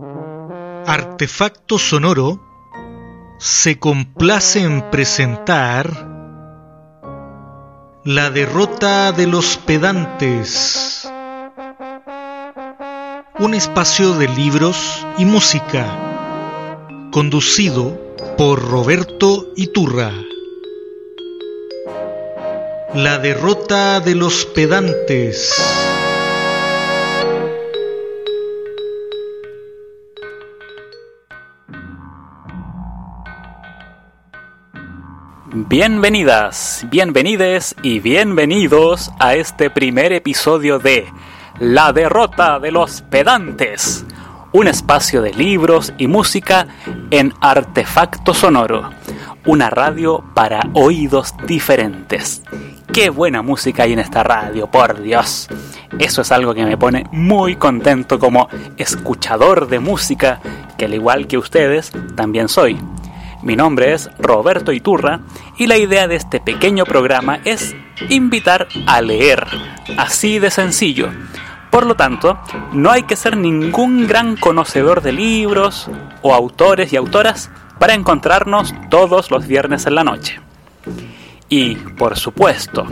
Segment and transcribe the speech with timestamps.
[0.00, 2.38] Artefacto Sonoro
[3.40, 5.90] se complace en presentar
[8.04, 11.10] La derrota de los pedantes,
[13.40, 15.84] un espacio de libros y música,
[17.10, 18.00] conducido
[18.36, 20.12] por Roberto Iturra.
[22.94, 25.97] La derrota de los pedantes.
[35.66, 41.08] Bienvenidas, bienvenides y bienvenidos a este primer episodio de
[41.58, 44.06] La derrota de los pedantes,
[44.52, 46.68] un espacio de libros y música
[47.10, 48.90] en artefacto sonoro,
[49.46, 52.42] una radio para oídos diferentes.
[52.92, 55.48] Qué buena música hay en esta radio, por Dios.
[55.98, 60.40] Eso es algo que me pone muy contento como escuchador de música,
[60.76, 62.78] que al igual que ustedes, también soy.
[63.42, 65.20] Mi nombre es Roberto Iturra
[65.56, 67.76] y la idea de este pequeño programa es
[68.08, 69.46] invitar a leer,
[69.96, 71.08] así de sencillo.
[71.70, 72.38] Por lo tanto,
[72.72, 75.88] no hay que ser ningún gran conocedor de libros
[76.22, 80.40] o autores y autoras para encontrarnos todos los viernes en la noche.
[81.48, 82.86] Y, por supuesto,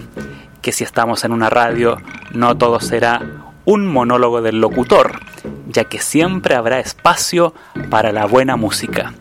[0.62, 2.00] que si estamos en una radio,
[2.32, 3.20] no todo será
[3.64, 5.18] un monólogo del locutor,
[5.66, 7.52] ya que siempre habrá espacio
[7.90, 9.12] para la buena música.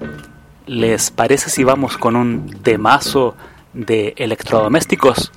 [0.67, 3.35] ¿Les parece si vamos con un temazo
[3.73, 5.31] de electrodomésticos?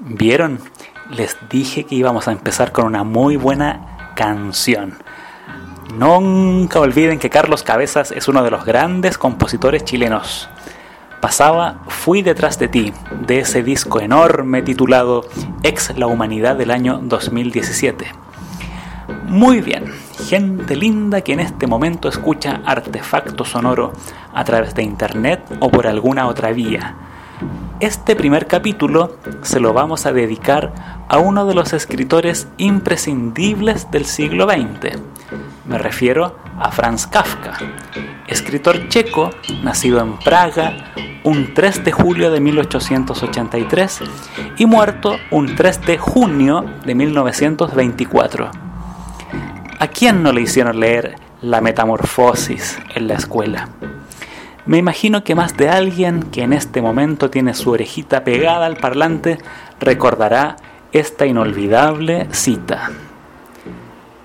[0.00, 0.58] ¿Vieron?
[1.10, 4.98] Les dije que íbamos a empezar con una muy buena canción.
[5.96, 10.48] Nunca olviden que Carlos Cabezas es uno de los grandes compositores chilenos.
[11.20, 12.92] Pasaba Fui detrás de ti,
[13.26, 15.24] de ese disco enorme titulado
[15.62, 18.06] Ex la Humanidad del año 2017.
[19.28, 19.84] Muy bien,
[20.28, 23.92] gente linda que en este momento escucha artefacto sonoro
[24.34, 26.94] a través de internet o por alguna otra vía.
[27.80, 34.04] Este primer capítulo se lo vamos a dedicar a uno de los escritores imprescindibles del
[34.04, 34.98] siglo XX.
[35.66, 37.58] Me refiero a Franz Kafka,
[38.28, 39.30] escritor checo
[39.64, 40.92] nacido en Praga
[41.24, 44.00] un 3 de julio de 1883
[44.56, 48.50] y muerto un 3 de junio de 1924.
[49.80, 53.68] ¿A quién no le hicieron leer La Metamorfosis en la escuela?
[54.66, 58.76] Me imagino que más de alguien que en este momento tiene su orejita pegada al
[58.76, 59.38] parlante
[59.78, 60.56] recordará
[60.90, 62.90] esta inolvidable cita.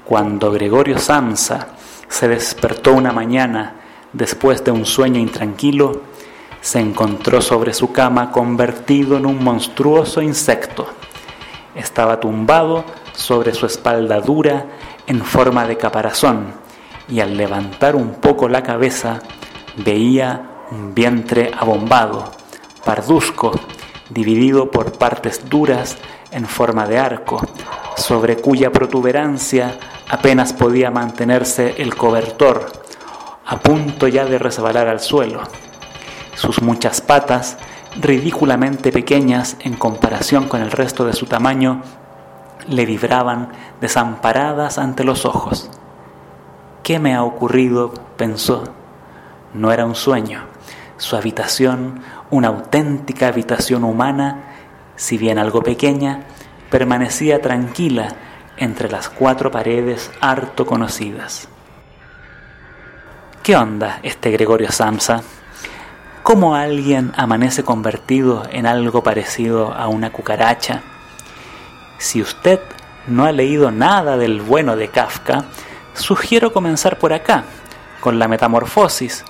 [0.05, 1.67] Cuando Gregorio Samsa
[2.07, 3.73] se despertó una mañana
[4.13, 6.03] después de un sueño intranquilo,
[6.61, 10.87] se encontró sobre su cama convertido en un monstruoso insecto.
[11.75, 14.65] Estaba tumbado sobre su espalda dura
[15.05, 16.53] en forma de caparazón
[17.09, 19.19] y al levantar un poco la cabeza
[19.83, 22.31] veía un vientre abombado,
[22.85, 23.51] parduzco,
[24.09, 25.97] dividido por partes duras
[26.31, 27.41] en forma de arco,
[27.95, 29.77] sobre cuya protuberancia
[30.09, 32.65] apenas podía mantenerse el cobertor,
[33.45, 35.41] a punto ya de resbalar al suelo.
[36.35, 37.57] Sus muchas patas,
[37.99, 41.81] ridículamente pequeñas en comparación con el resto de su tamaño,
[42.67, 43.49] le vibraban
[43.81, 45.69] desamparadas ante los ojos.
[46.83, 47.93] ¿Qué me ha ocurrido?
[48.17, 48.78] pensó.
[49.53, 50.43] No era un sueño.
[50.97, 54.43] Su habitación, una auténtica habitación humana,
[54.95, 56.25] si bien algo pequeña,
[56.69, 58.09] permanecía tranquila
[58.57, 61.47] entre las cuatro paredes harto conocidas.
[63.41, 65.23] ¿Qué onda este Gregorio Samsa?
[66.21, 70.83] ¿Cómo alguien amanece convertido en algo parecido a una cucaracha?
[71.97, 72.59] Si usted
[73.07, 75.45] no ha leído nada del bueno de Kafka,
[75.93, 77.45] sugiero comenzar por acá,
[78.01, 79.25] con la Metamorfosis,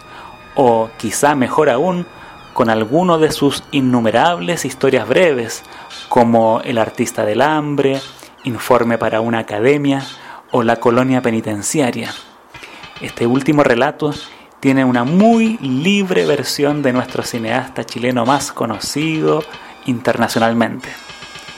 [0.62, 2.06] o quizá mejor aún,
[2.52, 5.64] con alguno de sus innumerables historias breves,
[6.10, 8.02] como El artista del hambre,
[8.44, 10.06] Informe para una academia
[10.52, 12.14] o La colonia penitenciaria.
[13.00, 14.14] Este último relato
[14.60, 19.46] tiene una muy libre versión de nuestro cineasta chileno más conocido
[19.86, 20.90] internacionalmente,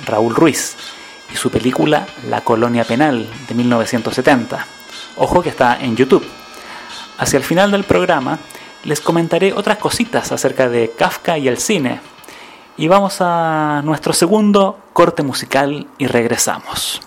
[0.05, 0.77] Raúl Ruiz,
[1.34, 4.63] y su película La Colonia Penal de 1970.
[5.17, 6.27] Ojo que está en YouTube.
[7.17, 8.38] Hacia el final del programa
[8.84, 12.02] les comentaré otras cositas acerca de Kafka y el cine.
[12.78, 17.02] Y vamos a nuestro segundo corte musical y regresamos.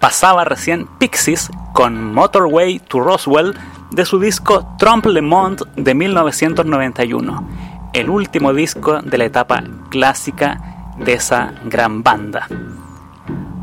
[0.00, 3.54] Pasaba recién Pixies con Motorway to Roswell
[3.92, 7.48] de su disco Trump Le Monde de 1991,
[7.92, 12.48] el último disco de la etapa clásica de esa gran banda.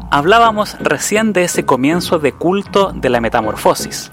[0.10, 4.10] Hablábamos recién de ese comienzo de culto de la metamorfosis.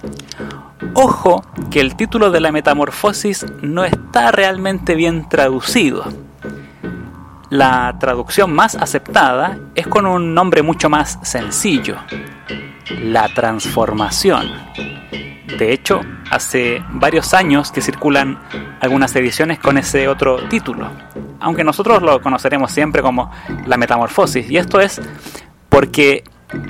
[0.95, 6.05] Ojo que el título de la metamorfosis no está realmente bien traducido.
[7.51, 11.97] La traducción más aceptada es con un nombre mucho más sencillo,
[13.03, 14.53] la transformación.
[15.59, 18.39] De hecho, hace varios años que circulan
[18.81, 20.91] algunas ediciones con ese otro título,
[21.41, 23.31] aunque nosotros lo conoceremos siempre como
[23.67, 25.01] la metamorfosis, y esto es
[25.69, 26.23] porque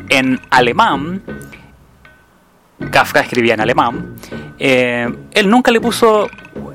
[0.08, 1.22] en alemán
[2.90, 4.16] Kafka escribía en alemán,
[4.58, 6.26] eh, él nunca le puso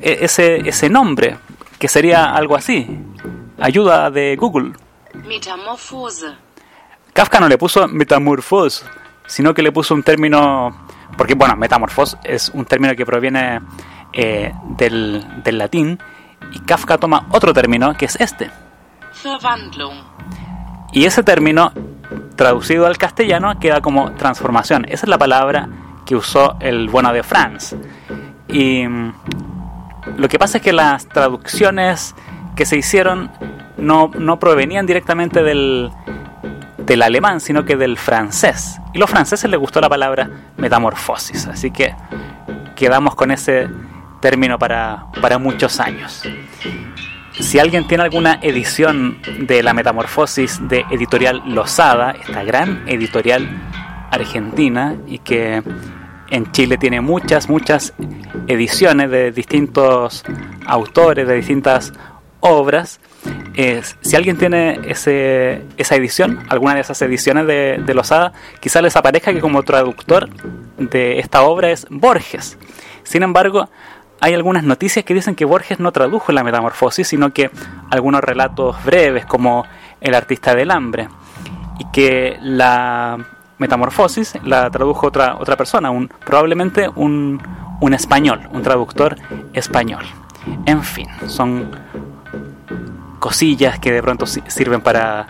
[0.01, 1.37] eh, ese, ese nombre,
[1.79, 2.87] que sería algo así.
[3.59, 4.73] Ayuda de Google.
[5.25, 6.27] Metamorfose.
[7.13, 8.85] Kafka no le puso metamorfos,
[9.27, 13.61] sino que le puso un término, porque bueno, metamorfos es un término que proviene
[14.11, 15.99] eh, del, del latín,
[16.51, 18.51] y Kafka toma otro término que es este.
[19.23, 19.95] Verwandlung.
[20.91, 21.71] Y ese término,
[22.35, 24.85] traducido al castellano, queda como transformación.
[24.85, 25.69] Esa es la palabra
[26.05, 27.75] que usó el bueno de Franz.
[28.47, 29.13] Y mm,
[30.17, 32.15] lo que pasa es que las traducciones
[32.55, 33.31] que se hicieron
[33.77, 35.91] no, no provenían directamente del,
[36.77, 38.79] del alemán, sino que del francés.
[38.93, 41.95] Y a los franceses les gustó la palabra metamorfosis, así que
[42.75, 43.69] quedamos con ese
[44.19, 46.23] término para, para muchos años.
[47.39, 53.49] Si alguien tiene alguna edición de la metamorfosis de editorial Losada, esta gran editorial
[54.13, 55.63] argentina y que
[56.29, 57.93] en Chile tiene muchas, muchas
[58.47, 60.23] ediciones de distintos
[60.65, 61.93] autores, de distintas
[62.39, 62.99] obras.
[64.01, 68.95] si alguien tiene ese, esa edición, alguna de esas ediciones de, de Losada, quizá les
[68.95, 70.29] aparezca que como traductor
[70.77, 72.57] de esta obra es Borges.
[73.03, 73.69] Sin embargo,
[74.19, 77.51] hay algunas noticias que dicen que Borges no tradujo la metamorfosis, sino que
[77.89, 79.65] algunos relatos breves como
[80.01, 81.09] El artista del hambre,
[81.79, 87.41] y que la metamorfosis la tradujo otra, otra persona, un, probablemente un,
[87.79, 89.15] un español, un traductor
[89.53, 90.05] español.
[90.65, 91.69] En fin, son
[93.19, 95.25] cosillas que de pronto sirven para,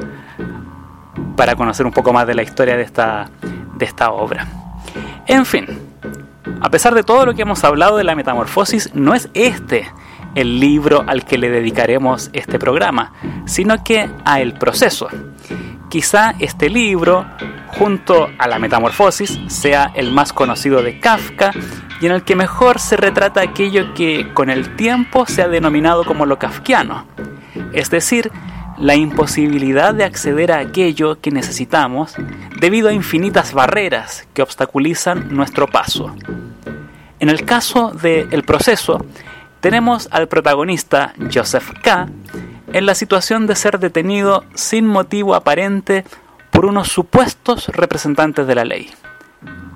[1.35, 3.29] para conocer un poco más de la historia de esta,
[3.75, 4.47] de esta obra.
[5.27, 5.65] En fin,
[6.61, 9.87] a pesar de todo lo que hemos hablado de la metamorfosis, no es este
[10.35, 13.13] el libro al que le dedicaremos este programa,
[13.45, 15.07] sino que a el proceso.
[15.93, 17.23] Quizá este libro,
[17.67, 21.51] junto a la metamorfosis, sea el más conocido de Kafka
[22.01, 26.03] y en el que mejor se retrata aquello que con el tiempo se ha denominado
[26.03, 27.05] como lo kafkiano,
[27.73, 28.31] es decir,
[28.79, 32.15] la imposibilidad de acceder a aquello que necesitamos
[32.59, 36.15] debido a infinitas barreras que obstaculizan nuestro paso.
[37.19, 39.05] En el caso de El proceso,
[39.59, 42.07] tenemos al protagonista Joseph K
[42.73, 46.03] en la situación de ser detenido sin motivo aparente
[46.51, 48.91] por unos supuestos representantes de la ley.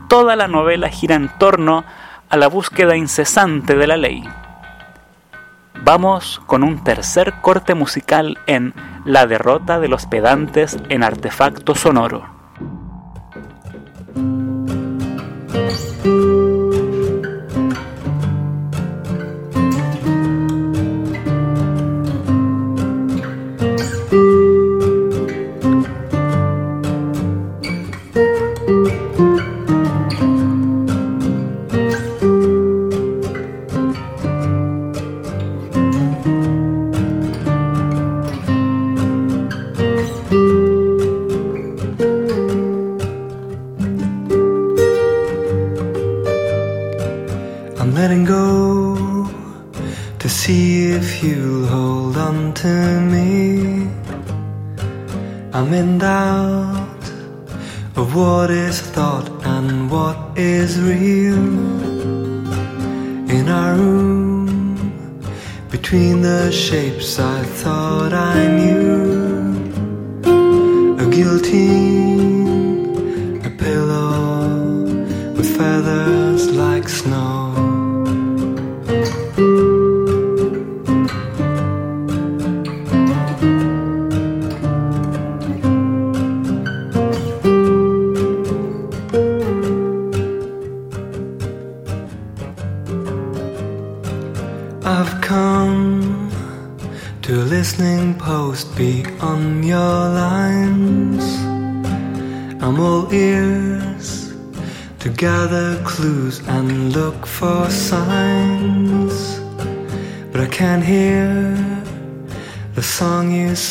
[0.09, 1.85] Toda la novela gira en torno
[2.29, 4.23] a la búsqueda incesante de la ley.
[5.83, 8.73] Vamos con un tercer corte musical en
[9.05, 12.36] La derrota de los pedantes en artefacto sonoro.
[58.17, 61.43] what is thought and what is real.
[63.37, 65.21] In our room
[65.69, 69.03] between the shapes I thought I knew
[71.03, 71.86] a guilty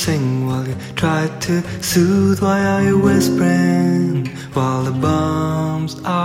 [0.06, 2.40] sing while you try to soothe.
[2.40, 6.15] Why are you whispering while the bombs are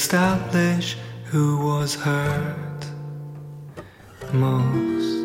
[0.00, 0.96] establish
[1.30, 2.80] who was hurt
[4.32, 5.20] most.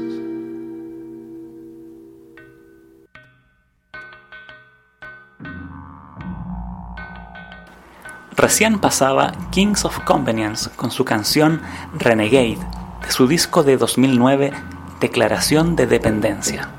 [8.35, 11.61] Recién pasaba Kings of Convenience con su canción
[11.97, 12.59] Renegade
[13.01, 14.51] de su disco de 2009
[14.99, 16.69] Declaración de Dependencia.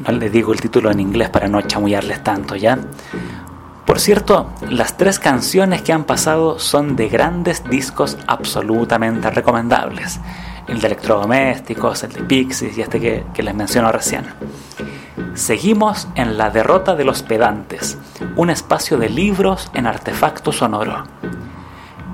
[0.00, 2.76] No le digo el título en inglés para no chamullarles tanto, ¿ya?
[3.90, 10.20] Por cierto, las tres canciones que han pasado son de grandes discos absolutamente recomendables.
[10.68, 14.26] El de Electrodomésticos, el de Pixies y este que, les menciono recién.
[15.34, 17.98] Seguimos en La Derrota de los Pedantes,
[18.36, 21.02] un espacio de libros en artefacto sonoro.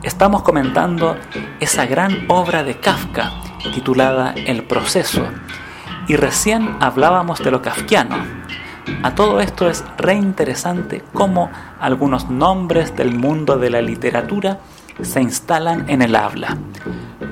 [0.03, 1.15] Estamos comentando
[1.61, 3.35] esa gran obra de Kafka
[3.75, 5.27] titulada El proceso
[6.09, 8.36] y recién hablábamos de lo kafkiano.
[9.03, 14.61] A todo esto es reinteresante cómo algunos nombres del mundo de la literatura
[15.03, 16.57] se instalan en el habla.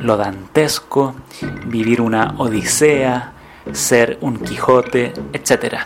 [0.00, 1.14] Lo dantesco,
[1.66, 3.33] vivir una odisea,
[3.72, 5.79] ser un Quijote, etc.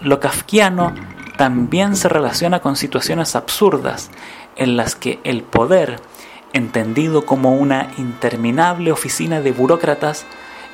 [0.00, 0.94] Lo kafkiano
[1.36, 4.10] también se relaciona con situaciones absurdas
[4.56, 6.00] en las que el poder,
[6.52, 10.24] entendido como una interminable oficina de burócratas,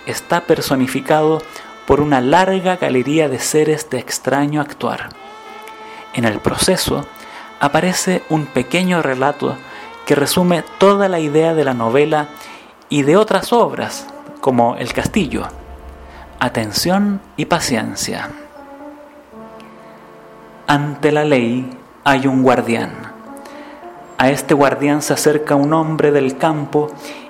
[0.07, 1.43] está personificado
[1.87, 5.11] por una larga galería de seres de extraño actuar.
[6.14, 7.07] En el proceso
[7.61, 9.57] aparece un pequeño relato
[10.07, 12.29] que resume toda la idea de la novela
[12.88, 14.07] y de otras obras,
[14.40, 15.47] como El Castillo.
[16.38, 18.31] Atención y paciencia.
[20.66, 21.71] Ante la ley
[22.05, 23.12] hay un guardián.
[24.18, 26.88] A este guardián se acerca un hombre del campo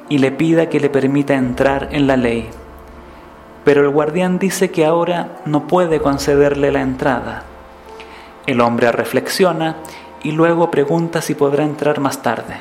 [0.09, 2.51] y le pida que le permita entrar en la ley.
[3.65, 7.45] Pero el guardián dice que ahora no puede concederle la entrada.
[8.47, 9.77] El hombre reflexiona
[10.23, 12.61] y luego pregunta si podrá entrar más tarde.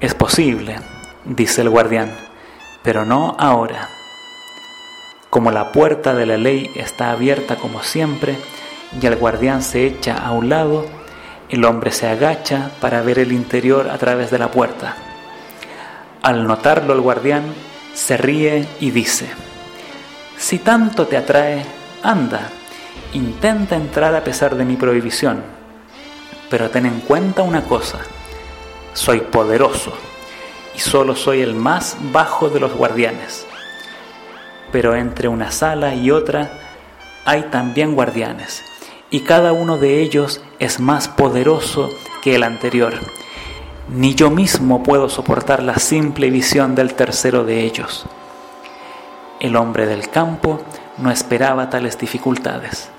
[0.00, 0.76] Es posible,
[1.26, 2.10] dice el guardián,
[2.82, 3.88] pero no ahora.
[5.28, 8.36] Como la puerta de la ley está abierta como siempre
[9.00, 10.86] y el guardián se echa a un lado,
[11.50, 14.96] el hombre se agacha para ver el interior a través de la puerta.
[16.22, 17.44] Al notarlo el guardián
[17.94, 19.28] se ríe y dice,
[20.40, 21.62] Si tanto te atrae,
[22.02, 22.48] anda,
[23.12, 25.42] intenta entrar a pesar de mi prohibición.
[26.48, 27.98] Pero ten en cuenta una cosa,
[28.94, 29.92] soy poderoso
[30.74, 33.46] y solo soy el más bajo de los guardianes.
[34.72, 36.50] Pero entre una sala y otra
[37.26, 38.64] hay también guardianes,
[39.10, 41.90] y cada uno de ellos es más poderoso
[42.22, 42.94] que el anterior.
[43.90, 48.06] Ni yo mismo puedo soportar la simple visión del tercero de ellos.
[49.40, 50.60] El hombre del campo
[50.98, 52.90] no esperaba tales dificultades.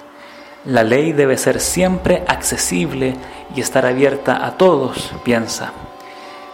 [0.66, 3.16] La ley debe ser siempre accesible
[3.56, 5.72] y estar abierta a todos, piensa.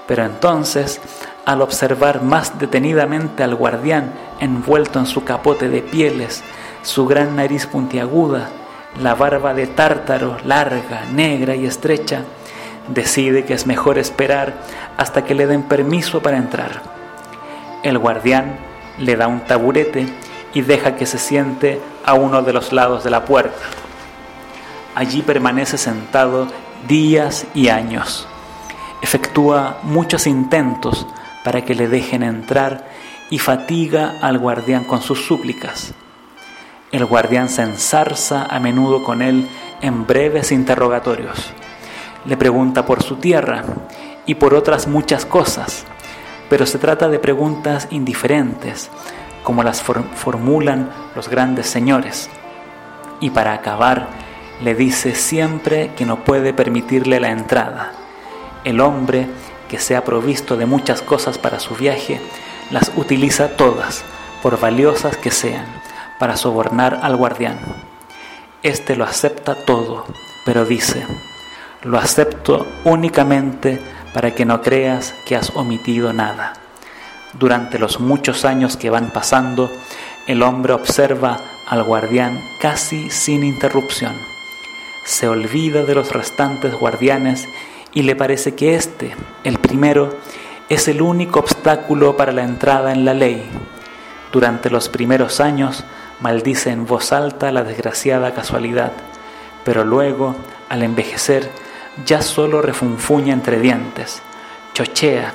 [0.05, 0.99] Pero entonces,
[1.45, 6.43] al observar más detenidamente al guardián envuelto en su capote de pieles,
[6.81, 8.49] su gran nariz puntiaguda,
[9.01, 12.23] la barba de tártaro larga, negra y estrecha,
[12.89, 14.53] decide que es mejor esperar
[14.97, 16.81] hasta que le den permiso para entrar.
[17.83, 18.66] El guardián
[18.97, 20.07] le da un taburete
[20.53, 23.61] y deja que se siente a uno de los lados de la puerta.
[24.95, 26.47] Allí permanece sentado
[26.87, 28.27] días y años.
[29.01, 31.05] Efectúa muchos intentos
[31.43, 32.89] para que le dejen entrar
[33.29, 35.93] y fatiga al guardián con sus súplicas.
[36.91, 39.47] El guardián se ensarza a menudo con él
[39.81, 41.51] en breves interrogatorios.
[42.25, 43.63] Le pregunta por su tierra
[44.25, 45.85] y por otras muchas cosas,
[46.49, 48.89] pero se trata de preguntas indiferentes,
[49.43, 52.29] como las formulan los grandes señores.
[53.19, 54.07] Y para acabar,
[54.61, 57.93] le dice siempre que no puede permitirle la entrada.
[58.63, 59.27] El hombre,
[59.69, 62.19] que se ha provisto de muchas cosas para su viaje,
[62.71, 64.03] las utiliza todas,
[64.41, 65.65] por valiosas que sean
[66.19, 67.59] para sobornar al guardián.
[68.63, 70.05] Este lo acepta todo,
[70.45, 71.05] pero dice,
[71.83, 73.79] lo acepto únicamente
[74.13, 76.53] para que no creas que has omitido nada.
[77.33, 79.71] Durante los muchos años que van pasando,
[80.27, 84.13] el hombre observa al guardián casi sin interrupción.
[85.05, 87.47] Se olvida de los restantes guardianes
[87.93, 90.17] y le parece que este, el primero,
[90.69, 93.41] es el único obstáculo para la entrada en la ley.
[94.33, 95.85] Durante los primeros años
[96.19, 98.91] maldice en voz alta la desgraciada casualidad,
[99.63, 100.35] pero luego,
[100.69, 101.49] al envejecer,
[102.05, 104.21] ya solo refunfuña entre dientes,
[104.73, 105.33] chochea,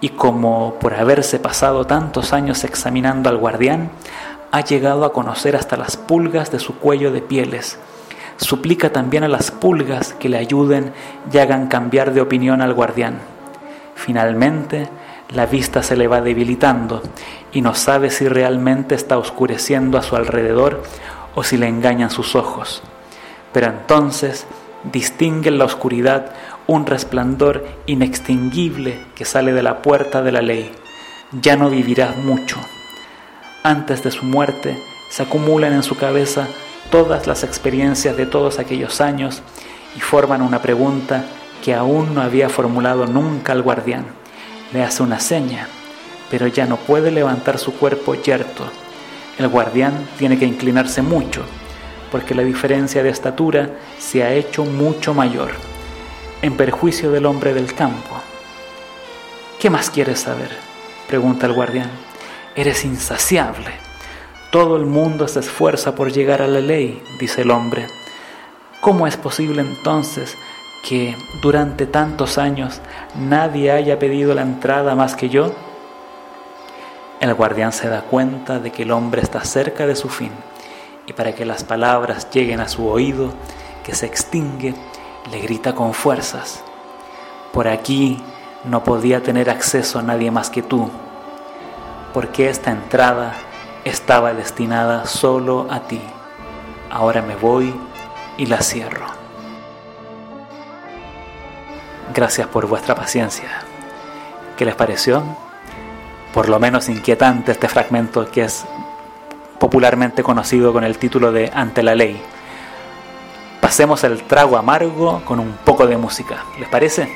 [0.00, 3.90] y como por haberse pasado tantos años examinando al guardián,
[4.52, 7.78] ha llegado a conocer hasta las pulgas de su cuello de pieles.
[8.36, 10.92] Suplica también a las pulgas que le ayuden
[11.32, 13.18] y hagan cambiar de opinión al guardián.
[13.96, 14.88] Finalmente,
[15.30, 17.02] la vista se le va debilitando
[17.52, 20.82] y no sabe si realmente está oscureciendo a su alrededor
[21.34, 22.82] o si le engañan sus ojos.
[23.52, 24.46] Pero entonces
[24.84, 26.32] distingue en la oscuridad
[26.66, 30.70] un resplandor inextinguible que sale de la puerta de la ley.
[31.40, 32.56] Ya no vivirá mucho.
[33.62, 34.78] Antes de su muerte
[35.10, 36.46] se acumulan en su cabeza
[36.90, 39.42] todas las experiencias de todos aquellos años
[39.96, 41.24] y forman una pregunta
[41.64, 44.18] que aún no había formulado nunca al guardián
[44.72, 45.66] le hace una seña,
[46.30, 48.64] pero ya no puede levantar su cuerpo yerto.
[49.38, 51.42] El guardián tiene que inclinarse mucho,
[52.10, 55.50] porque la diferencia de estatura se ha hecho mucho mayor,
[56.42, 58.16] en perjuicio del hombre del campo.
[59.58, 60.50] ¿Qué más quieres saber?
[61.08, 61.90] pregunta el guardián.
[62.54, 63.70] Eres insaciable.
[64.50, 67.86] Todo el mundo se esfuerza por llegar a la ley, dice el hombre.
[68.80, 70.36] ¿Cómo es posible entonces
[70.86, 72.80] que durante tantos años
[73.16, 75.52] nadie haya pedido la entrada más que yo?
[77.20, 80.30] El guardián se da cuenta de que el hombre está cerca de su fin
[81.08, 83.32] y para que las palabras lleguen a su oído,
[83.82, 84.74] que se extingue,
[85.30, 86.62] le grita con fuerzas,
[87.50, 88.22] por aquí
[88.64, 90.90] no podía tener acceso a nadie más que tú,
[92.12, 93.32] porque esta entrada
[93.84, 96.00] estaba destinada solo a ti.
[96.90, 97.74] Ahora me voy
[98.36, 99.06] y la cierro.
[102.14, 103.48] Gracias por vuestra paciencia.
[104.58, 105.22] ¿Qué les pareció?
[106.34, 108.66] Por lo menos inquietante este fragmento que es
[109.58, 112.20] popularmente conocido con el título de Ante la ley.
[113.60, 116.44] Pasemos el trago amargo con un poco de música.
[116.58, 117.08] ¿Les parece?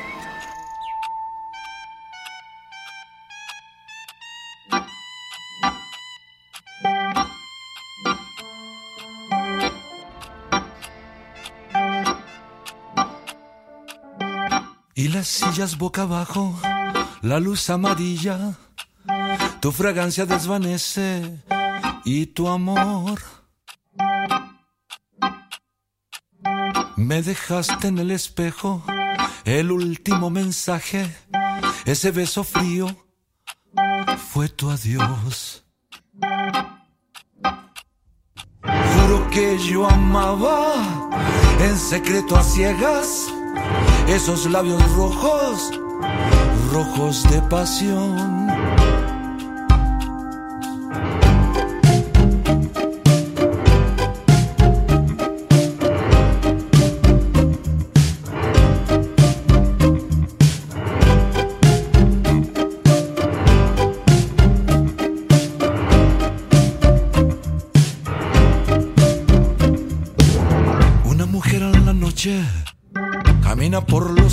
[14.94, 16.54] Y las sillas boca abajo,
[17.22, 18.52] la luz amarilla,
[19.60, 21.40] tu fragancia desvanece
[22.04, 23.20] y tu amor.
[26.96, 28.84] Me dejaste en el espejo
[29.44, 31.14] el último mensaje,
[31.84, 32.86] ese beso frío
[34.32, 35.62] fue tu adiós.
[39.32, 40.74] que yo amaba
[41.58, 43.32] en secreto a ciegas
[44.06, 45.70] esos labios rojos,
[46.70, 49.11] rojos de pasión.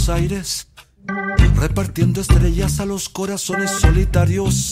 [0.09, 0.67] Aires,
[1.55, 4.71] repartiendo estrellas a los corazones solitarios,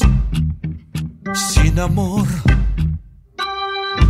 [1.33, 2.27] sin amor.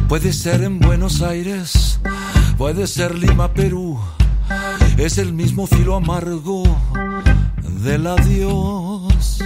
[0.08, 2.00] Puede ser en Buenos Aires,
[2.58, 4.00] puede ser Lima, Perú,
[4.98, 6.64] es el mismo filo amargo
[7.84, 9.40] del adiós.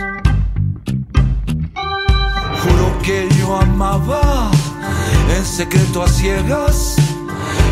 [2.64, 4.52] Juro que yo amaba
[5.36, 6.96] en secreto a ciegas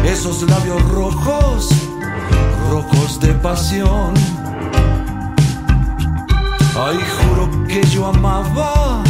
[0.04, 1.70] esos labios rojos
[2.70, 4.14] rojos de pasión.
[6.78, 9.04] Ay, juro que yo amaba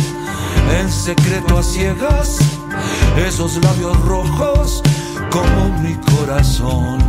[0.80, 2.39] en secreto a ciegas
[3.17, 4.82] esos labios rojos
[5.32, 7.09] como mi corazón.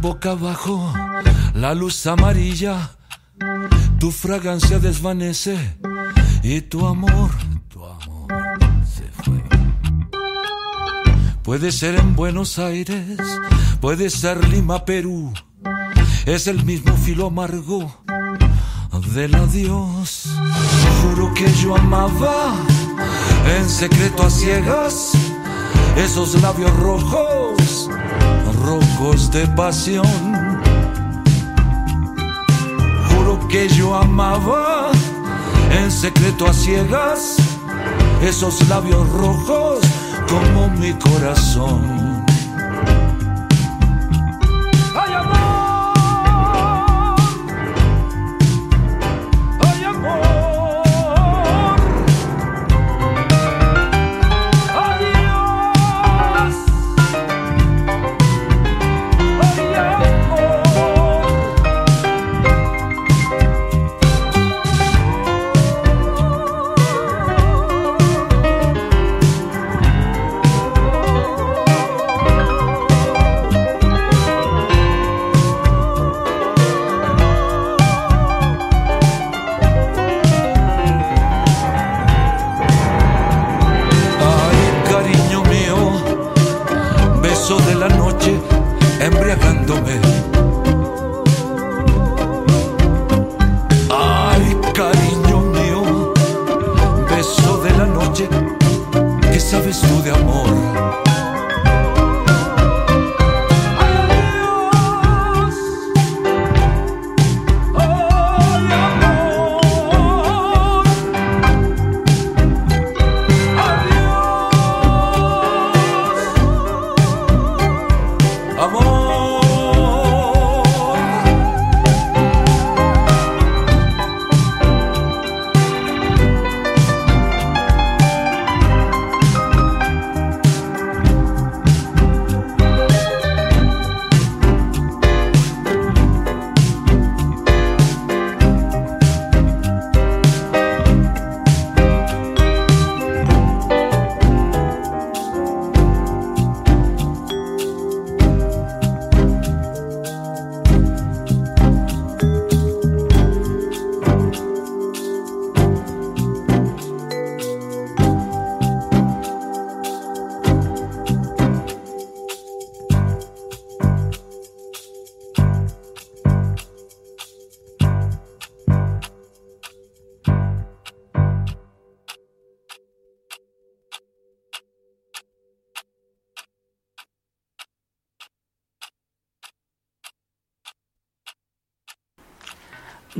[0.00, 0.92] Boca abajo,
[1.54, 2.90] la luz amarilla,
[3.98, 5.58] tu fragancia desvanece
[6.42, 7.30] y tu amor,
[7.68, 8.28] tu amor
[8.84, 9.42] se fue.
[11.42, 13.18] Puede ser en Buenos Aires,
[13.80, 15.32] puede ser Lima, Perú,
[16.26, 17.92] es el mismo filo amargo
[19.14, 20.24] del adiós.
[21.02, 22.54] Juro que yo amaba
[23.56, 25.12] en secreto a ciegas
[25.96, 27.65] esos labios rojos
[28.66, 30.04] rojos de pasión.
[33.08, 34.90] Juro que yo amaba
[35.70, 37.36] en secreto a ciegas
[38.20, 39.78] esos labios rojos
[40.28, 42.05] como mi corazón.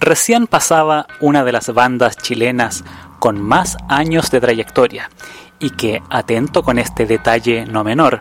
[0.07, 2.85] Recién pasaba una de las bandas chilenas
[3.19, 5.11] con más años de trayectoria
[5.59, 8.21] y que, atento con este detalle no menor,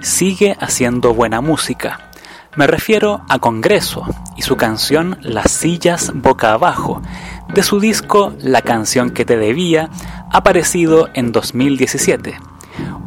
[0.00, 2.12] sigue haciendo buena música.
[2.54, 4.06] Me refiero a Congreso
[4.36, 7.02] y su canción Las sillas boca abajo,
[7.52, 9.90] de su disco La canción que te debía,
[10.30, 12.38] aparecido en 2017.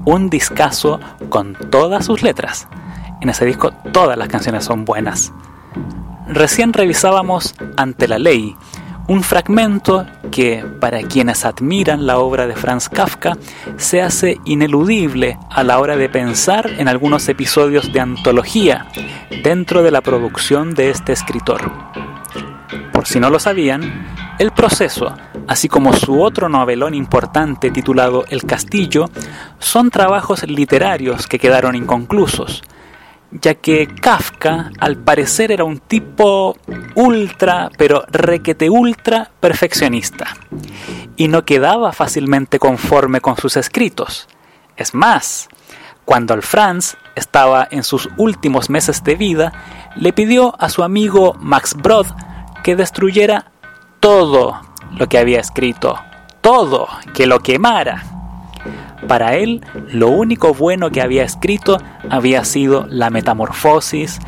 [0.03, 0.99] Un discazo
[1.29, 2.67] con todas sus letras.
[3.21, 5.31] En ese disco todas las canciones son buenas.
[6.29, 8.55] Recién revisábamos Ante la Ley,
[9.07, 13.37] un fragmento que, para quienes admiran la obra de Franz Kafka,
[13.77, 18.87] se hace ineludible a la hora de pensar en algunos episodios de antología
[19.41, 21.71] dentro de la producción de este escritor.
[22.91, 24.05] Por si no lo sabían,
[24.39, 25.15] El proceso,
[25.47, 29.09] así como su otro novelón importante titulado El castillo,
[29.57, 32.61] son trabajos literarios que quedaron inconclusos,
[33.31, 36.55] ya que Kafka al parecer era un tipo
[36.95, 40.27] ultra, pero requete ultra perfeccionista,
[41.15, 44.27] y no quedaba fácilmente conforme con sus escritos.
[44.75, 45.49] Es más,
[46.05, 49.51] cuando el Franz estaba en sus últimos meses de vida,
[49.95, 52.07] le pidió a su amigo Max Brod
[52.63, 53.51] que destruyera
[53.99, 54.61] todo
[54.91, 55.99] lo que había escrito,
[56.41, 58.03] todo, que lo quemara.
[59.07, 59.61] Para él,
[59.93, 64.19] lo único bueno que había escrito había sido La Metamorfosis,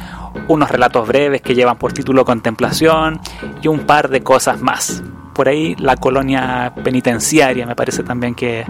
[0.47, 3.19] unos relatos breves que llevan por título Contemplación
[3.61, 5.03] y un par de cosas más.
[5.33, 8.65] Por ahí la colonia penitenciaria me parece también que,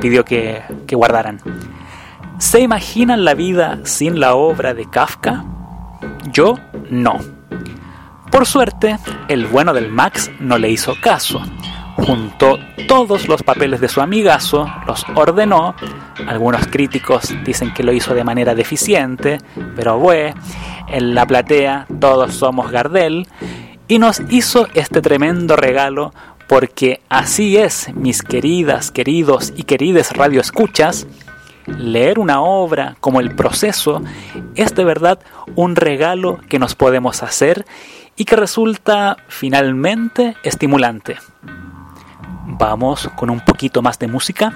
[0.00, 1.40] pidió que, que guardaran.
[2.38, 5.44] ¿Se imaginan la vida sin la obra de Kafka?
[6.32, 6.58] Yo
[6.90, 7.18] no.
[8.30, 11.40] Por suerte, el bueno del Max no le hizo caso
[11.96, 15.74] juntó todos los papeles de su amigazo, los ordenó,
[16.26, 19.38] algunos críticos dicen que lo hizo de manera deficiente,
[19.76, 20.34] pero bueno,
[20.88, 23.26] en la platea todos somos Gardel,
[23.88, 26.12] y nos hizo este tremendo regalo
[26.48, 31.06] porque así es, mis queridas, queridos y queridas radioescuchas,
[31.66, 34.02] leer una obra como El proceso
[34.54, 35.18] es de verdad
[35.54, 37.64] un regalo que nos podemos hacer
[38.16, 41.16] y que resulta finalmente estimulante.
[42.56, 44.54] Vamos con un poquito más de música.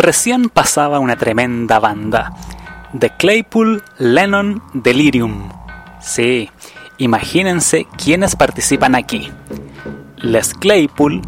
[0.00, 2.32] Recién pasaba una tremenda banda.
[2.98, 5.48] The Claypool Lennon Delirium.
[6.00, 6.50] Sí,
[6.98, 9.30] imagínense quiénes participan aquí.
[10.16, 11.22] Les Claypool,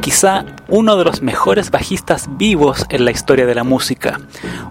[0.00, 4.20] quizá uno de los mejores bajistas vivos en la historia de la música.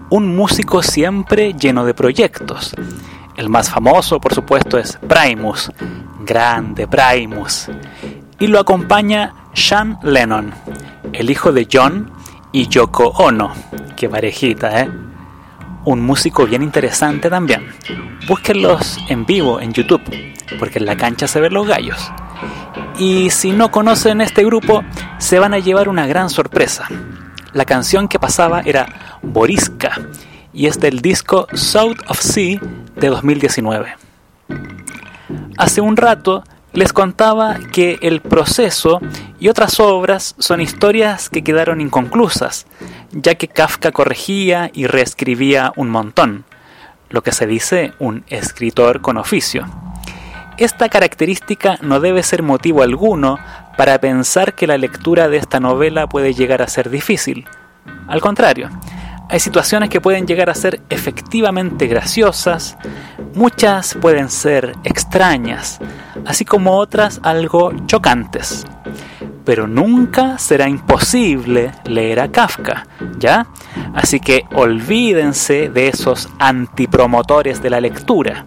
[0.08, 2.74] Un músico siempre lleno de proyectos.
[3.36, 5.70] El más famoso, por supuesto, es Primus.
[6.24, 7.68] Grande Primus.
[8.38, 10.52] Y lo acompaña Sean Lennon,
[11.12, 12.10] el hijo de John
[12.52, 13.52] y Yoko Ono.
[13.96, 14.90] Qué parejita, ¿eh?
[15.84, 17.66] Un músico bien interesante también.
[18.26, 20.02] Búsquenlos en vivo en YouTube,
[20.58, 22.12] porque en la cancha se ven los gallos.
[22.98, 24.82] Y si no conocen este grupo,
[25.18, 26.86] se van a llevar una gran sorpresa.
[27.52, 29.92] La canción que pasaba era Boriska
[30.52, 32.60] y es del disco South of Sea
[32.96, 33.94] de 2019.
[35.56, 39.00] Hace un rato les contaba que el proceso
[39.38, 42.66] y otras obras son historias que quedaron inconclusas,
[43.12, 46.44] ya que Kafka corregía y reescribía un montón,
[47.08, 49.66] lo que se dice un escritor con oficio.
[50.58, 53.38] Esta característica no debe ser motivo alguno
[53.76, 57.48] para pensar que la lectura de esta novela puede llegar a ser difícil.
[58.06, 58.68] Al contrario,
[59.30, 62.76] hay situaciones que pueden llegar a ser efectivamente graciosas,
[63.34, 65.78] muchas pueden ser extrañas,
[66.26, 68.64] así como otras algo chocantes.
[69.44, 72.86] Pero nunca será imposible leer a Kafka,
[73.18, 73.46] ¿ya?
[73.94, 78.46] Así que olvídense de esos antipromotores de la lectura.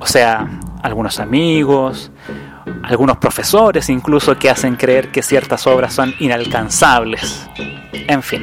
[0.00, 0.48] O sea,
[0.82, 2.10] algunos amigos,
[2.82, 7.46] algunos profesores incluso que hacen creer que ciertas obras son inalcanzables.
[7.92, 8.42] En fin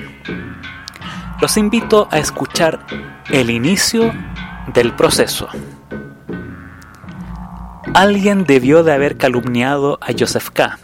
[1.41, 2.85] los invito a escuchar
[3.29, 4.11] el inicio
[4.73, 5.47] del proceso.
[7.93, 10.77] Alguien debió de haber calumniado a Joseph K.,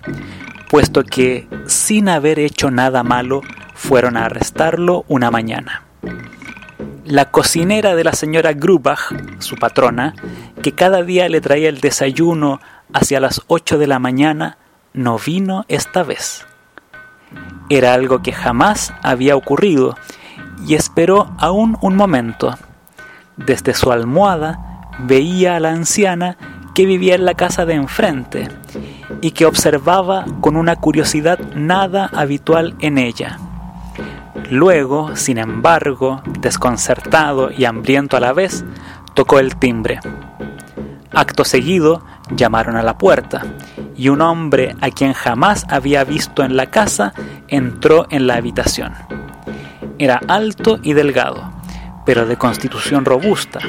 [0.69, 3.41] puesto que, sin haber hecho nada malo,
[3.73, 5.83] fueron a arrestarlo una mañana.
[7.03, 10.15] La cocinera de la señora Grubach, su patrona,
[10.63, 12.59] que cada día le traía el desayuno
[12.93, 14.57] hacia las 8 de la mañana,
[14.93, 16.47] no vino esta vez.
[17.69, 19.95] Era algo que jamás había ocurrido
[20.65, 22.55] y esperó aún un momento.
[23.37, 26.37] Desde su almohada veía a la anciana
[26.73, 28.47] que vivía en la casa de enfrente
[29.21, 33.39] y que observaba con una curiosidad nada habitual en ella.
[34.51, 38.63] Luego, sin embargo, desconcertado y hambriento a la vez,
[39.13, 39.99] tocó el timbre.
[41.11, 42.03] Acto seguido,
[42.35, 43.43] llamaron a la puerta,
[43.95, 47.13] y un hombre a quien jamás había visto en la casa
[47.47, 48.93] entró en la habitación.
[49.97, 51.51] Era alto y delgado,
[52.05, 53.59] pero de constitución robusta.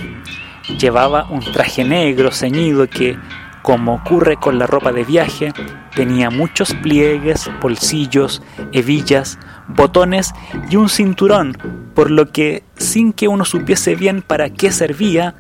[0.79, 3.17] Llevaba un traje negro ceñido que,
[3.63, 5.53] como ocurre con la ropa de viaje,
[5.95, 10.33] tenía muchos pliegues, bolsillos, hebillas, botones
[10.69, 11.57] y un cinturón,
[11.95, 15.37] por lo que, sin que uno supiese bien para qué servía,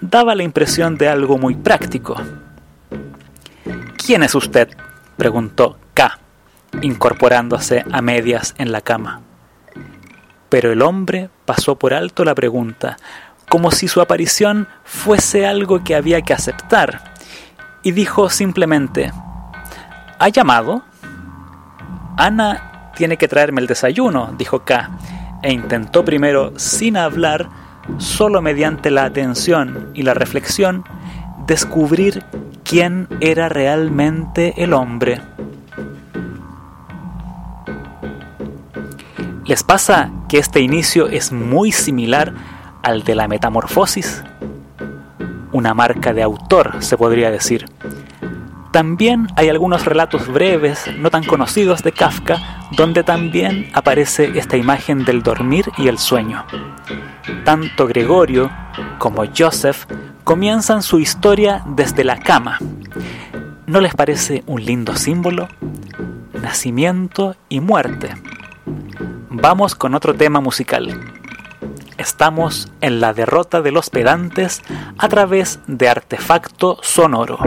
[0.00, 2.16] daba la impresión de algo muy práctico.
[3.96, 4.68] ¿Quién es usted?
[5.16, 6.18] preguntó K,
[6.80, 9.27] incorporándose a medias en la cama.
[10.48, 12.96] Pero el hombre pasó por alto la pregunta,
[13.48, 17.14] como si su aparición fuese algo que había que aceptar,
[17.82, 19.12] y dijo simplemente,
[20.18, 20.82] ¿Ha llamado?
[22.16, 24.90] Ana tiene que traerme el desayuno, dijo K,
[25.42, 27.48] e intentó primero, sin hablar,
[27.98, 30.84] solo mediante la atención y la reflexión,
[31.46, 32.24] descubrir
[32.64, 35.22] quién era realmente el hombre.
[39.48, 42.34] ¿Les pasa que este inicio es muy similar
[42.82, 44.22] al de la metamorfosis?
[45.52, 47.64] Una marca de autor, se podría decir.
[48.72, 55.06] También hay algunos relatos breves, no tan conocidos de Kafka, donde también aparece esta imagen
[55.06, 56.44] del dormir y el sueño.
[57.46, 58.50] Tanto Gregorio
[58.98, 59.86] como Joseph
[60.24, 62.58] comienzan su historia desde la cama.
[63.66, 65.48] ¿No les parece un lindo símbolo?
[66.34, 68.10] Nacimiento y muerte.
[69.30, 71.12] Vamos con otro tema musical.
[71.98, 74.62] Estamos en la derrota de los pedantes
[74.96, 77.38] a través de artefacto sonoro.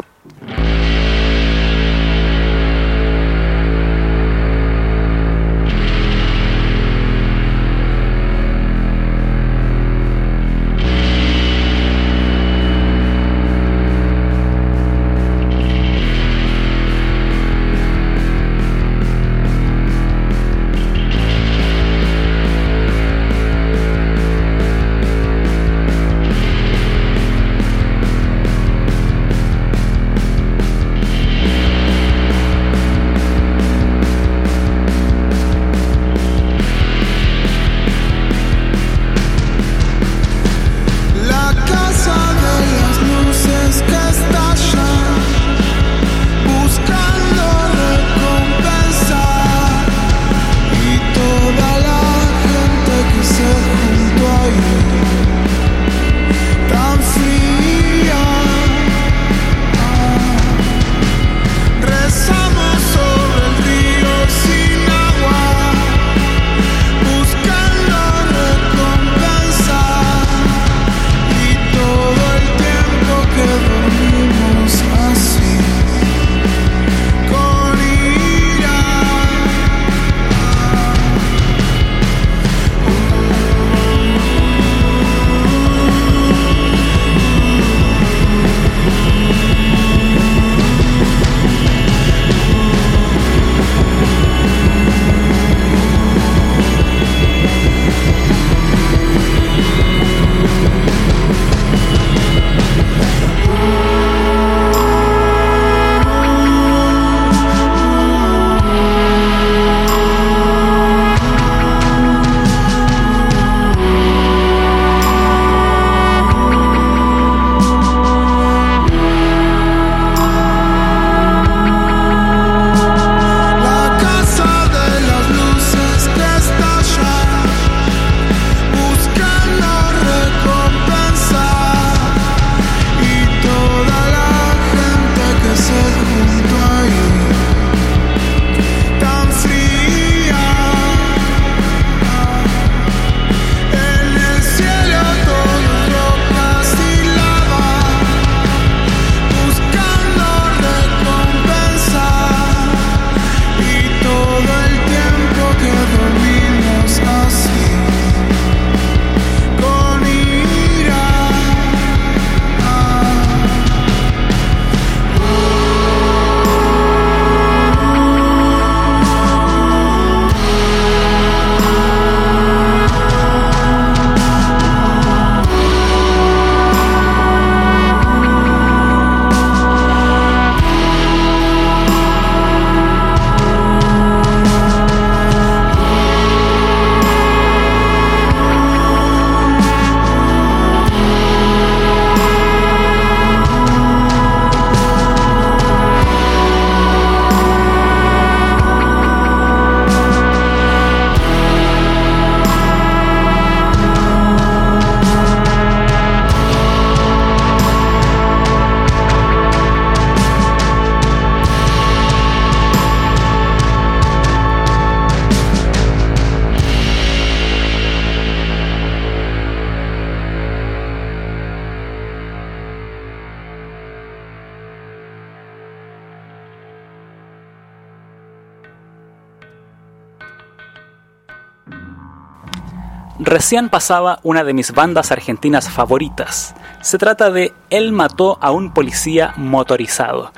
[233.24, 236.56] Recién pasaba una de mis bandas argentinas favoritas.
[236.82, 240.32] Se trata de Él mató a un policía motorizado.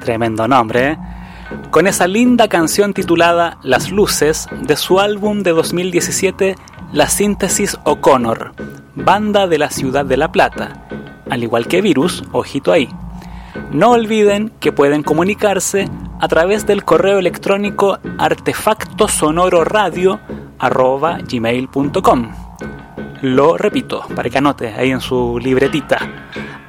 [0.00, 0.98] Tremendo nombre, ¿eh?
[1.70, 6.56] Con esa linda canción titulada Las Luces de su álbum de 2017
[6.92, 8.52] La Síntesis O'Connor,
[8.94, 10.86] banda de la ciudad de La Plata.
[11.30, 12.90] Al igual que Virus, ojito ahí.
[13.70, 15.88] No olviden que pueden comunicarse
[16.20, 17.98] a través del correo electrónico
[20.58, 22.32] artefactosonororadio.gmail.com
[23.22, 25.98] Lo repito, para que anote ahí en su libretita.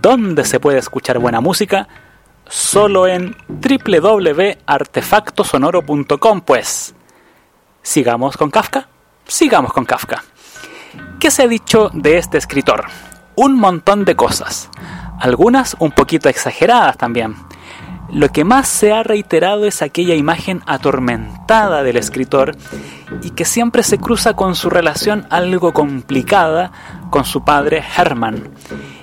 [0.00, 1.86] ¿dónde se puede escuchar buena música?
[2.48, 6.94] Solo en www.artefactosonoro.com, pues.
[7.82, 8.88] ¿Sigamos con Kafka?
[9.26, 10.24] Sigamos con Kafka.
[11.20, 12.86] ¿Qué se ha dicho de este escritor?
[13.36, 14.68] Un montón de cosas.
[15.20, 17.36] Algunas un poquito exageradas también
[18.10, 22.56] lo que más se ha reiterado es aquella imagen atormentada del escritor
[23.22, 26.72] y que siempre se cruza con su relación algo complicada
[27.10, 28.50] con su padre Hermann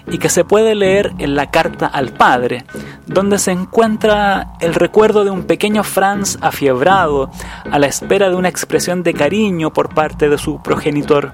[0.08, 2.66] y que se puede leer en la carta al padre,
[3.08, 7.32] donde se encuentra el recuerdo de un pequeño Franz afiebrado
[7.72, 11.34] a la espera de una expresión de cariño por parte de su progenitor,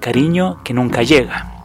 [0.00, 1.62] cariño que nunca llega.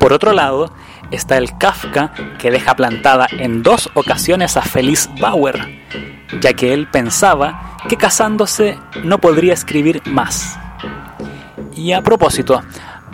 [0.00, 0.72] Por otro lado,
[1.10, 5.80] está el Kafka que deja plantada en dos ocasiones a Feliz Bauer,
[6.40, 10.58] ya que él pensaba que casándose no podría escribir más.
[11.76, 12.62] Y a propósito,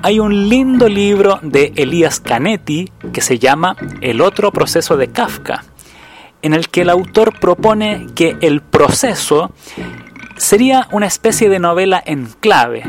[0.02, 5.64] hay un lindo libro de Elías Canetti que se llama El otro proceso de Kafka,
[6.42, 9.52] en el que el autor propone que el proceso
[10.36, 12.82] sería una especie de novela en clave,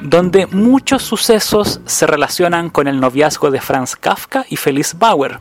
[0.00, 5.38] donde muchos sucesos se relacionan con el noviazgo de Franz Kafka y Felice Bauer.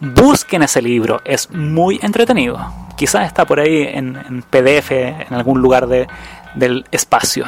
[0.00, 2.58] Busquen ese libro, es muy entretenido.
[2.96, 7.46] Quizás está por ahí en, PDF en algún lugar del espacio.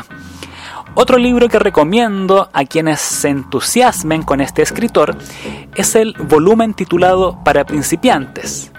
[0.95, 5.17] Otro libro que recomiendo a quienes se entusiasmen con este escritor
[5.75, 8.73] es el volumen titulado Para principiantes.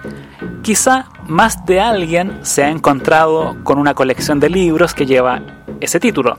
[0.62, 5.42] Quizá más de alguien se ha encontrado con una colección de libros que lleva
[5.80, 6.36] ese título.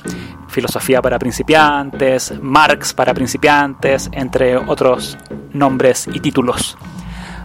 [0.47, 5.17] Filosofía para principiantes, Marx para principiantes, entre otros
[5.53, 6.77] nombres y títulos.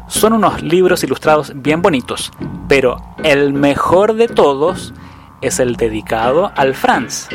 [0.07, 2.31] Son unos libros ilustrados bien bonitos,
[2.69, 4.93] pero el mejor de todos
[5.41, 7.29] es el dedicado al Franz,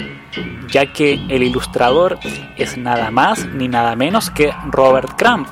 [0.67, 2.19] ya que el ilustrador
[2.57, 5.47] es nada más ni nada menos que Robert Crumb,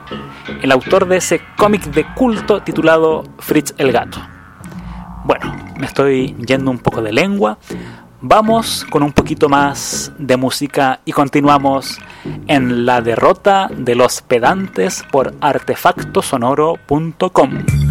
[0.61, 4.19] el autor de ese cómic de culto titulado Fritz el Gato.
[5.23, 7.57] Bueno, me estoy yendo un poco de lengua,
[8.21, 11.99] Vamos con un poquito más de música y continuamos
[12.47, 17.86] en la derrota de los pedantes por artefactosonoro.com.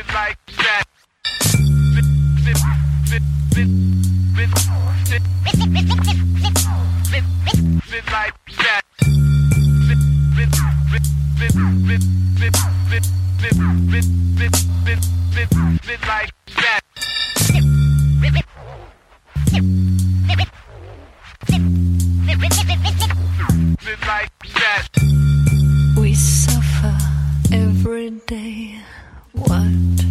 [0.00, 0.84] it like that.
[25.96, 26.96] We suffer
[27.52, 28.80] every day.
[29.32, 30.04] What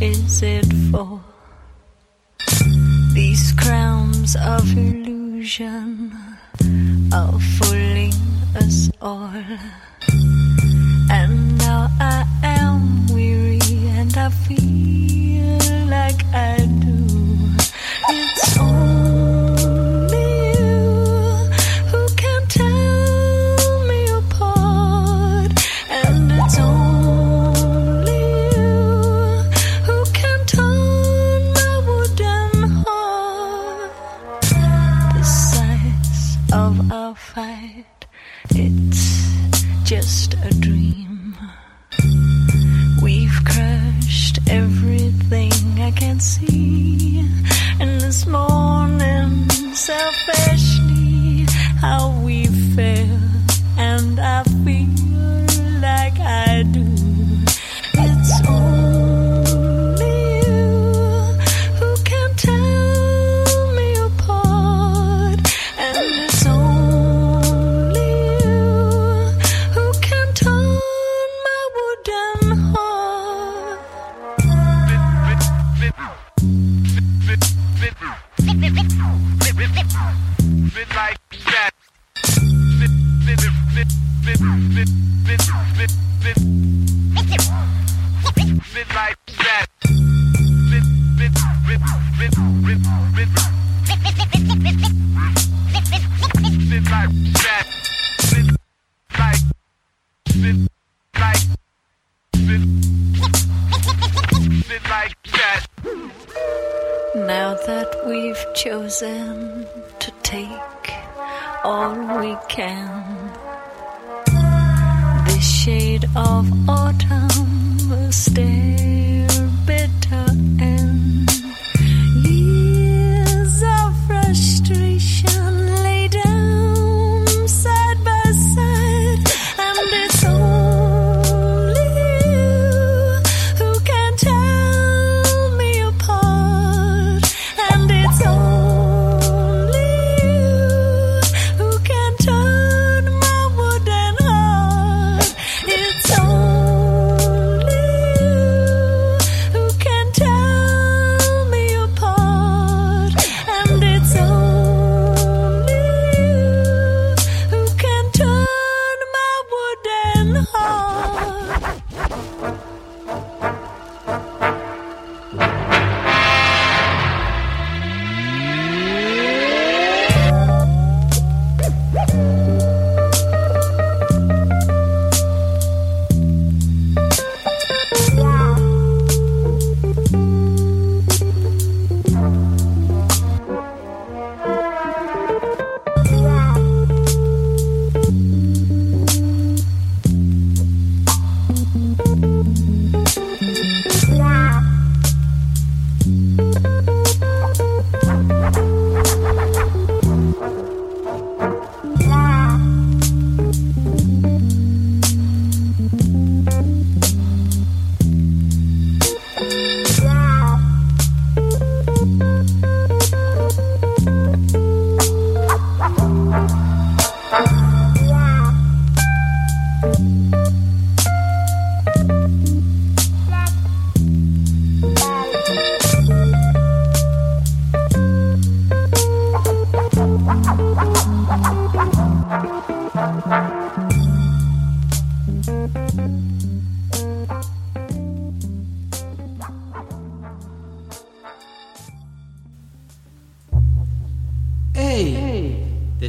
[0.00, 1.20] is it for?
[3.12, 6.12] These crowns of illusion
[7.12, 8.12] are fooling
[8.54, 9.32] us all.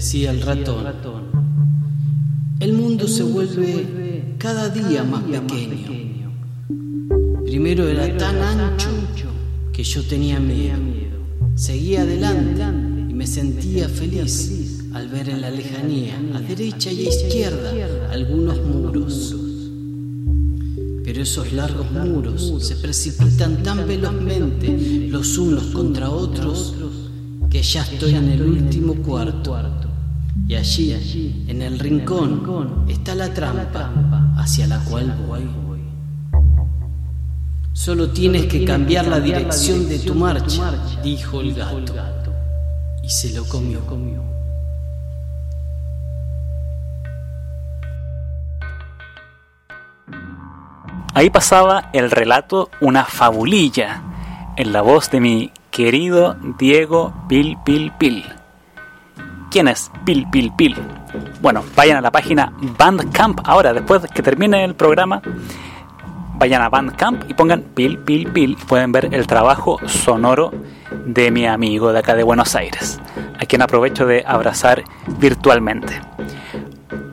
[0.08, 0.86] Decía el ratón.
[2.62, 6.32] El mundo se vuelve cada día más pequeño.
[7.44, 8.88] Primero era tan ancho
[9.74, 10.78] que yo tenía miedo.
[11.56, 12.64] Seguía adelante
[13.10, 18.62] y me sentía feliz al ver en la lejanía, a derecha y a izquierda, algunos
[18.62, 19.36] muros.
[21.04, 24.70] Pero esos largos muros se precipitan tan velozmente
[25.10, 26.76] los unos contra otros
[27.50, 29.87] que ya estoy en el último cuarto.
[30.46, 35.48] Y allí, en el rincón, está la trampa hacia la cual voy.
[37.74, 40.74] Solo tienes que cambiar la dirección de tu marcha,
[41.04, 41.94] dijo el gato.
[43.04, 43.80] Y se lo comió.
[51.14, 54.04] Ahí pasaba el relato Una fabulilla,
[54.56, 58.37] en la voz de mi querido Diego Pil Pil Pil.
[59.50, 60.76] Quién es Pil Pil Pil?
[61.42, 65.22] Bueno, vayan a la página Bandcamp ahora, después de que termine el programa.
[66.36, 68.58] Vayan a Bandcamp y pongan Pil Pil Pil.
[68.68, 70.52] Pueden ver el trabajo sonoro
[71.06, 73.00] de mi amigo de acá de Buenos Aires,
[73.40, 74.84] a quien aprovecho de abrazar
[75.20, 76.00] virtualmente.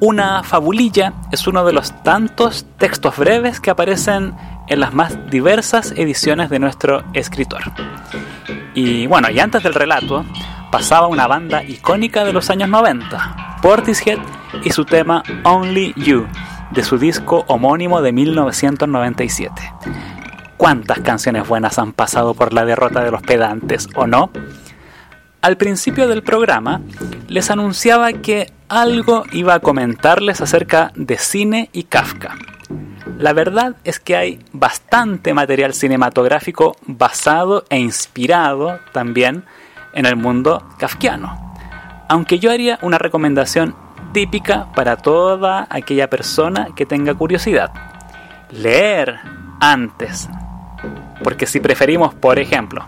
[0.00, 4.34] Una fabulilla es uno de los tantos textos breves que aparecen
[4.68, 7.62] en las más diversas ediciones de nuestro escritor.
[8.74, 10.24] Y bueno, y antes del relato,
[10.74, 14.18] pasaba una banda icónica de los años 90, Portishead
[14.64, 16.26] y su tema Only You,
[16.72, 19.72] de su disco homónimo de 1997.
[20.56, 24.32] ¿Cuántas canciones buenas han pasado por la derrota de los pedantes, o no?
[25.42, 26.80] Al principio del programa
[27.28, 32.34] les anunciaba que algo iba a comentarles acerca de cine y Kafka.
[33.16, 39.44] La verdad es que hay bastante material cinematográfico basado e inspirado también
[39.94, 41.54] en el mundo kafkiano.
[42.08, 43.74] Aunque yo haría una recomendación
[44.12, 47.72] típica para toda aquella persona que tenga curiosidad.
[48.50, 49.18] Leer
[49.60, 50.28] antes.
[51.22, 52.86] Porque si preferimos, por ejemplo,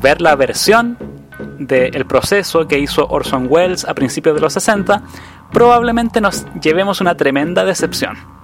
[0.00, 0.96] ver la versión
[1.58, 5.02] del proceso que hizo Orson Welles a principios de los 60,
[5.52, 8.37] probablemente nos llevemos una tremenda decepción.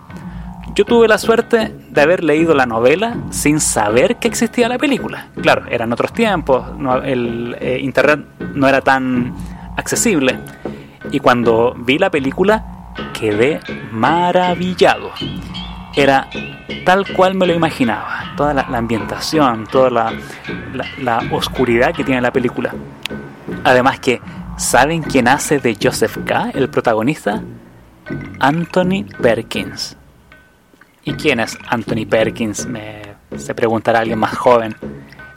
[0.75, 5.29] Yo tuve la suerte de haber leído la novela sin saber que existía la película.
[5.41, 9.35] Claro, eran otros tiempos, no- el eh, internet no era tan
[9.77, 10.41] accesible.
[11.13, 12.65] Y cuando vi la película
[13.13, 13.61] quedé
[13.93, 15.13] maravillado.
[15.95, 16.29] Era
[16.85, 18.33] tal cual me lo imaginaba.
[18.37, 22.75] Toda la, ambientación, toda la oscuridad que tiene la película.
[23.63, 24.21] Además que,
[24.57, 27.43] ¿saben quién hace de Joseph K., el protagonista?
[28.41, 29.97] Anthony Perkins.
[31.05, 32.67] ¿Y quién es Anthony Perkins?
[32.67, 33.03] Me,
[33.37, 34.75] se preguntará alguien más joven.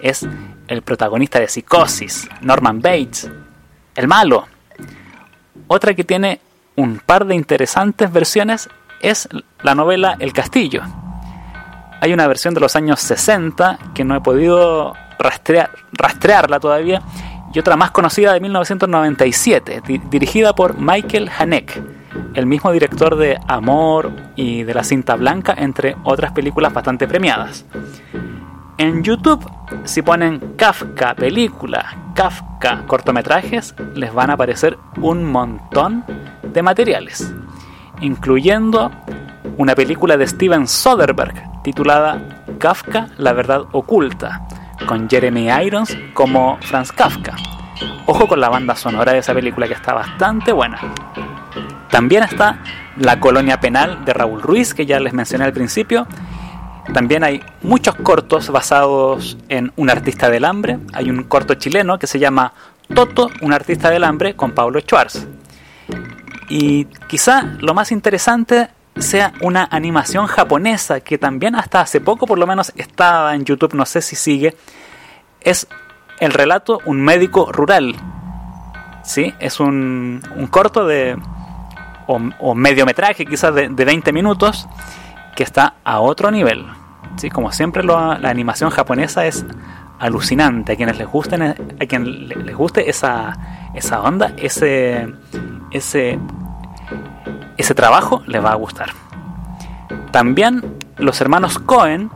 [0.01, 0.25] Es
[0.67, 3.29] el protagonista de Psicosis, Norman Bates,
[3.95, 4.47] el malo.
[5.67, 6.39] Otra que tiene
[6.75, 8.69] un par de interesantes versiones
[9.01, 9.27] es
[9.63, 10.81] la novela El Castillo.
[11.99, 17.01] Hay una versión de los años 60 que no he podido rastrear, rastrearla todavía
[17.53, 21.81] y otra más conocida de 1997, di- dirigida por Michael Haneke,
[22.33, 27.65] el mismo director de Amor y de La Cinta Blanca, entre otras películas bastante premiadas.
[28.77, 29.43] En YouTube,
[29.85, 36.05] si ponen Kafka película, Kafka cortometrajes, les van a aparecer un montón
[36.43, 37.33] de materiales,
[38.01, 38.91] incluyendo
[39.57, 44.47] una película de Steven Soderbergh titulada Kafka, la verdad oculta,
[44.87, 47.35] con Jeremy Irons como Franz Kafka.
[48.05, 50.79] Ojo con la banda sonora de esa película que está bastante buena.
[51.89, 52.59] También está
[52.97, 56.07] La colonia penal de Raúl Ruiz, que ya les mencioné al principio.
[56.93, 60.79] También hay muchos cortos basados en un artista del hambre.
[60.93, 62.53] Hay un corto chileno que se llama
[62.93, 65.27] Toto, un artista del hambre, con Pablo Schwartz.
[66.49, 72.39] Y quizá lo más interesante sea una animación japonesa que también hasta hace poco por
[72.39, 74.55] lo menos estaba en YouTube, no sé si sigue.
[75.41, 75.67] Es
[76.19, 77.95] el relato Un médico rural.
[79.03, 79.33] ¿Sí?
[79.39, 81.17] Es un, un corto de...
[82.07, 84.67] O, o mediometraje quizás de, de 20 minutos
[85.35, 86.65] que está a otro nivel.
[87.17, 87.29] ¿Sí?
[87.29, 89.45] Como siempre la animación japonesa es
[89.99, 90.73] alucinante.
[90.73, 91.55] A quienes les gusten, a
[91.87, 93.37] quien le- les guste esa,
[93.73, 95.13] esa onda, ese,
[95.71, 96.19] ese,
[97.57, 98.89] ese trabajo les va a gustar.
[100.11, 102.09] También los hermanos Cohen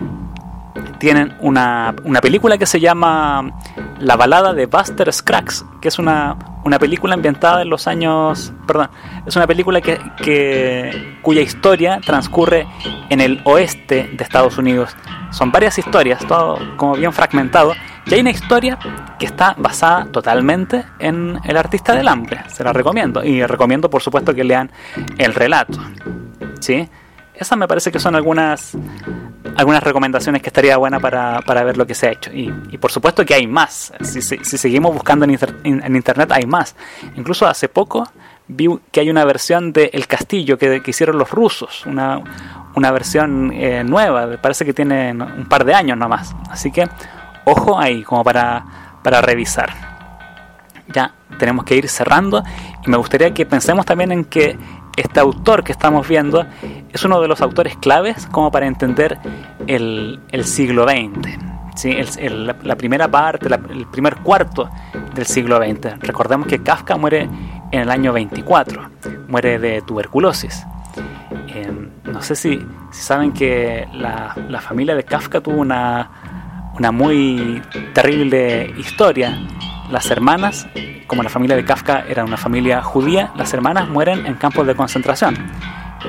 [1.01, 3.51] tienen una, una película que se llama
[3.99, 8.53] La balada de Buster Scruggs, que es una, una película ambientada en los años...
[8.67, 8.89] Perdón,
[9.25, 12.67] es una película que, que- cuya historia transcurre
[13.09, 14.95] en el oeste de Estados Unidos.
[15.31, 17.73] Son varias historias, todo como bien fragmentado.
[18.05, 18.77] Y hay una historia
[19.17, 22.41] que está basada totalmente en el artista del hambre.
[22.47, 23.23] Se la recomiendo.
[23.23, 24.71] Y recomiendo, por supuesto, que lean
[25.17, 25.79] el relato.
[26.59, 26.87] ¿Sí?
[27.41, 28.77] Esas me parece que son algunas
[29.57, 32.31] algunas recomendaciones que estaría buena para, para ver lo que se ha hecho.
[32.31, 33.91] Y, por supuesto que hay más.
[34.01, 36.75] Si, seguimos buscando en internet hay más.
[37.15, 38.07] Incluso hace poco
[38.47, 41.83] vi que hay una versión de El Castillo que, que hicieron los rusos.
[41.87, 42.21] Una,
[42.75, 44.37] una versión eh, nueva.
[44.39, 46.35] Parece que tiene un par de años nomás.
[46.47, 46.87] Así que
[47.45, 48.63] ojo ahí como para,
[49.01, 49.91] para revisar
[50.91, 52.43] ya tenemos que ir cerrando
[52.85, 54.57] y me gustaría que pensemos también en que
[55.01, 56.45] este autor que estamos viendo
[56.91, 59.17] es uno de los autores claves como para entender
[59.67, 61.37] el, el siglo XX.
[61.75, 61.91] ¿sí?
[61.91, 64.69] El- el- la, primera parte, la- el primer cuarto
[65.15, 65.99] del siglo XX.
[65.99, 67.29] Recordemos que Kafka muere
[67.71, 68.89] en el año 24,
[69.27, 70.65] muere de tuberculosis.
[71.47, 71.71] Eh,
[72.05, 77.61] no sé si, si saben que la, la familia de Kafka tuvo una, una muy
[77.93, 79.37] terrible historia.
[79.91, 80.67] Las hermanas,
[81.07, 84.73] como la familia de Kafka era una familia judía, las hermanas mueren en campos de
[84.73, 85.35] concentración.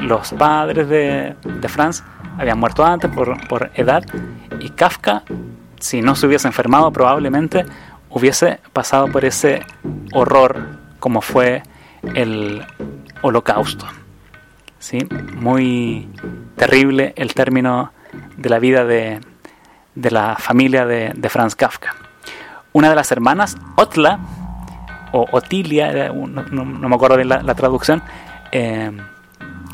[0.01, 2.03] Los padres de, de Franz
[2.39, 4.05] habían muerto antes por, por edad
[4.61, 5.25] y Kafka,
[5.81, 7.67] si no se hubiese enfermado, probablemente
[8.09, 9.63] hubiese pasado por ese
[10.13, 11.63] horror como fue
[12.15, 12.65] el
[13.23, 13.87] holocausto.
[14.79, 14.99] ¿Sí?
[15.35, 16.09] Muy
[16.57, 17.93] terrible el término
[18.37, 19.21] de la vida de,
[19.95, 21.95] de la familia de, de Franz Kafka.
[22.73, 24.19] Una de las hermanas, Otla,
[25.13, 28.03] o Otilia, no, me acuerdo bien la, la traducción,
[28.51, 28.91] eh,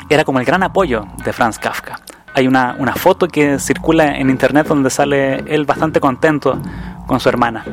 [0.09, 1.99] era como el gran apoyo de Franz Kafka.
[2.33, 6.59] Hay una, una foto que circula en internet donde sale él bastante contento
[7.07, 7.63] con su hermana.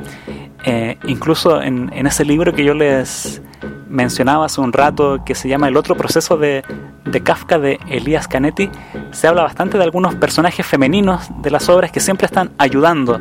[0.64, 3.42] Eh, incluso en, en ese libro que yo les
[3.88, 6.64] mencionaba hace un rato, que se llama El otro proceso de,
[7.04, 8.70] de Kafka de Elías Canetti,
[9.12, 13.20] se habla bastante de algunos personajes femeninos de las obras que siempre están ayudando